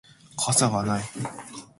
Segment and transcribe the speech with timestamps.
[0.35, 1.03] 傘がない